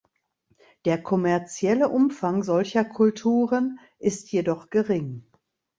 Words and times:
Der 0.85 0.99
kommerzielle 0.99 1.87
Umfang 1.89 2.41
solcher 2.41 2.83
Kulturen 2.83 3.79
ist 3.99 4.31
jedoch 4.31 4.71
gering. 4.71 5.27